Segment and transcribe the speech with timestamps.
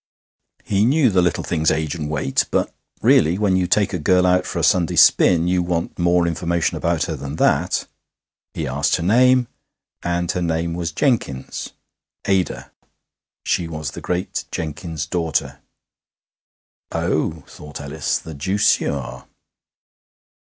[0.63, 4.25] He knew the little thing's age and weight, but, really, when you take a girl
[4.25, 7.85] out for a Sunday spin you want more information about her than that.
[8.55, 9.47] Her asked her name,
[10.01, 11.73] and her name was Jenkins
[12.25, 12.71] Ada.
[13.45, 15.59] She was the great Jenkins's daughter.
[16.91, 19.27] ('Oh,' thought Ellis, 'the deuce you are!')